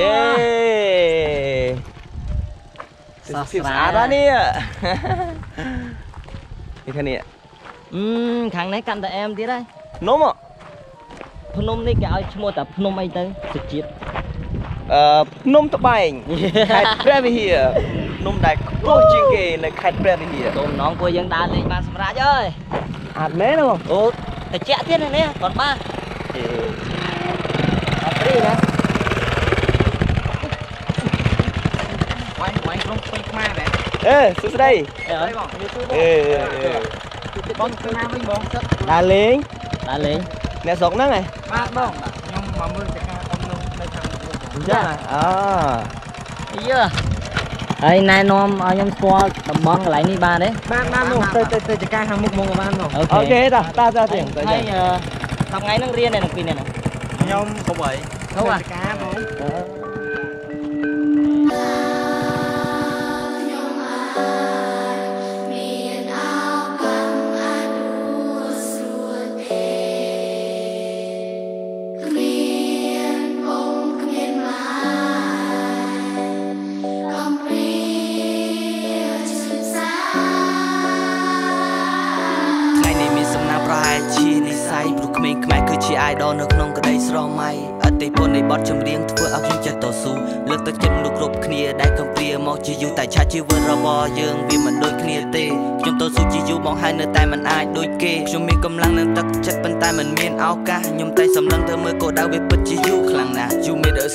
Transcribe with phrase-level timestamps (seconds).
[0.00, 0.16] យេ
[3.26, 4.32] សភាពស្អាតណាស់នេះ
[6.84, 7.18] នេះខាងនេះ
[7.94, 8.04] អឺ
[8.56, 9.62] ខាងនេះកាន់តែអែមទៀតហើយ
[9.98, 10.18] ភ្នំ
[11.56, 13.88] ភ្នំនេះគេឲ្យឈ្មោះតែភ្នំអីទៅសុជាតិ
[14.92, 16.10] អឺភ្នំត្បែង
[16.74, 17.56] ខេត្តព្រះវិហារ
[18.20, 22.44] ភ្នំដែលខ្ពស់ជាងគេនៅខេត្តព្រះវិហារដូនណងពួកយើងដើរលេងបានសម្រាប់អើយ
[23.20, 25.76] អត់មែនទេអូតិចទៀតនេះគាត់បាទ
[34.40, 34.72] សួស្ដី
[35.10, 35.56] អើអីបងអេ
[35.92, 36.08] អេ
[37.46, 39.34] អេបងទៅណាវិញបងសិតដើរលេង
[39.88, 40.18] ដើរលេង
[40.66, 41.20] អ្នកស្រុកហ្នឹងហ៎
[41.52, 41.90] បាទបង
[42.26, 44.82] ខ្ញុំមកមើលតការអមនោះនៅខាងមុខបងអញ្ចឹង
[45.12, 45.26] អូ
[46.52, 46.80] អាយើ
[47.84, 56.64] ហើយណែនាំឲ្យខ្ញុំស្គាល់តំបន់កន្លែងនេះបានទេបាទបាទនោះទៅទៅទៅតការខាងមុខមកបានបងអូខេតាតាតាទៀងទៅហើយអឺថ្ងៃហ្នឹងរៀននៅនឹងពីនេះណា
[57.20, 57.92] ខ្ញុំកុំអី
[58.36, 59.14] ហូបអាតការបង
[85.24, 87.50] ក្មេងខ្មែរគឺជា idol នៅក្នុងក្តីស្រមៃ
[87.84, 90.12] អតិពលនៃបទចម្រៀងធ្វើឲ្យខ្ញុំចិត្តតស៊ូ
[90.48, 95.44] លើកទឹកចិត្តមនុស្សគ្រប់គ្នាដែលកំព្រាមកជាយូរតែឆាជីវិតរបស់យើងវាមិនដូចគ្នាទេ
[95.80, 103.43] ខ្ញុំតស៊ូជាយូរមកហើយនៅតែមិនអាចដូចគេខ្ញុំមានកម្លាំងនិងទឹកចិត្តប៉ុន្តែមិនមានឱកាសខ្ញុំតែសម្លឹងទៅមើលគោលដៅវាពិតជាយូរខ្លាំងណាស់ You made a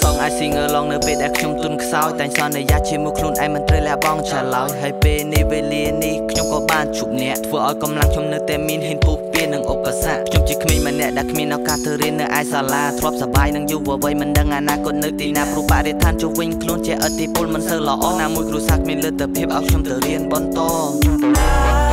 [0.01, 21.88] song I sing along នៅពេលដែលខ្ញុំទុនខ្សោយតែសន្យាជាមួយខ្លួនឯងមិនត្រូវលះបង់ចាឡើយហើយពេលនេះវេលានេះខ្ញុំក៏បានជួបអ្នកធ្វើឲ្យកម្លាំងខ្ញុំនៅតែមានហ៊ានពុះពៀននឹងឧបសគ្គខ្ញុំជាក្មេងម្នាក់ដែលគ្មានឱកាសទៅរៀននៅឯសាលាធ្លាប់សប្បាយនឹងយុវវ័យមិនដឹងអនាគតនៅទីណាព្រោះបរិស្ថានជុំវិញខ្លួនជាអតិពលមិនសូវល្អណាមួយគ្រួសារគ្មានលទ្ធភាពឲ្យខ្ញុំទៅរៀនបន្ត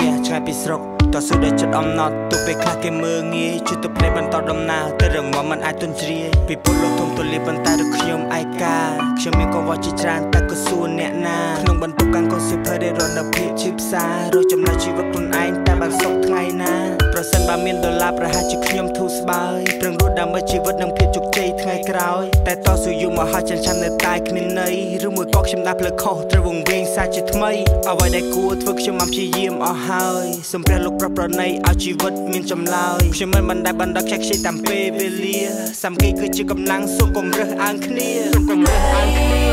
[0.00, 0.80] ផ្ទះឆ្ងាយពីស្រុក
[1.12, 8.76] តស៊ូដោយចិត្តអំណត់ទោះពេលខ្លះគេមើងងាយជួយទៅភ្នែកបន្តដំណើរទៅរងមមិនអាចទន់ជ្រាយពីពុកលោកធំទូលាប៉ុន្តែដូចខ្ញុំឯកា
[9.18, 16.74] ខ្ញុំមានកង្វល់ជាច្រើនតែក៏សួរអ្នកណាក្នុងបន្ទប់កាន់កូនសិភើដែលរនភាពឈឺផ្សាររកចំណុចជីវិតខ្លួនឯងតែបានសុខថ្ងៃណា
[17.12, 24.74] ប្រសិនបើមានដុល្លារប្រហែលជាខ្ញុំធូរស្បើយប្រឹងរស់ដើម្បីជីវិតនិងភាពជោគជ័យថ្ងៃក្រោយតែតស៊ូយូរមកហើយចិញ្ចឹមនៅតែគ្មានន័យ
[25.06, 27.52] ឬមួយក៏ខ្ញុំដាស់ផ្លូវខុសត្រូវវង្វេងសាជាថ្មី
[27.90, 35.38] អ្វីដែលគួរធ្វើខ្ញុំបានព្យាយាមអស់ហើយសំព្រះលោកប្រប្រណីឲ្យជីវិតមានចម្លើយខ្ញុំមិនបានដែលបណ្ដោះខ្ជិះខ្ជិលតាមពេលវេលា
[35.82, 39.49] សាមគ្គីគឺជាកម្លាំងសូមកុំរើសអើងគ្នាសូមកុំរើសអើងគ្នា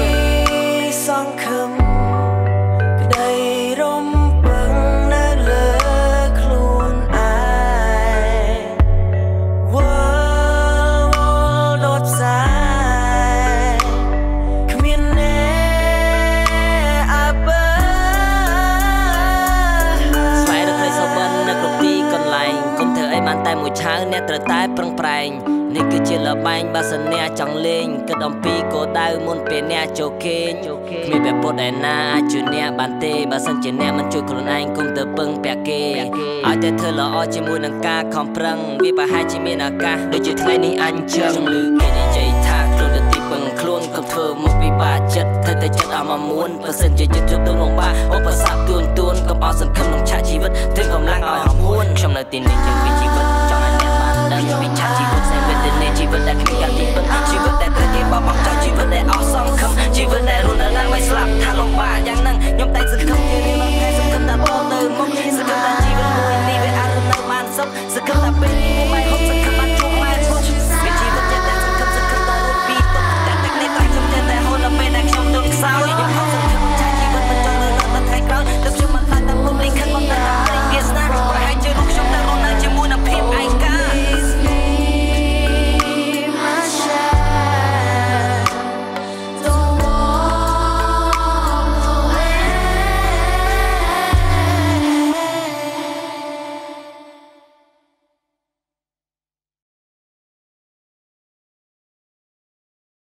[1.08, 25.28] សង្អ្នកត្រូវតែប្រឹងប្រែង
[25.76, 30.52] នេះគឺជាលបែងបើសិនអ្នកចង់លេងគិតអំពីគោលដៅមុនពេលអ្នកចូលគេង
[31.04, 35.84] គ្មានព្រះពុទ្ធឯណាអាចជួយអ្នកបានទេបើសិនជាអ្នកមិនជួយខ្លួនឯងគុំទៅពឹងពាក់គេ
[36.48, 53.47] ឲ្យតែធ្វើល្អជាមួយនឹងការខំប្រឹងវាប្រហែលជាមានឱកាសដូចជាថ្ងៃនេះអញ្ចឹងខ្ញុំឮគេនិយាយថាខ្លួនទៅទីពឹងខ្លួនកុំធ្វើមកពិបាកចិត្តធ្វើតែចិត្តឲ្យមកមួនបើសិនជាចិត្តជួបទៅលំបាកឧបសគ្គទួនទួនកុំអស់សង្ឃឹមក្នុងឆាកជីវិតទិញកម្លាំងឲ្យហមហួនខ្ញុំនៅទីនេះជាងពីជីវិត
[54.40, 55.57] Yeah, yeah.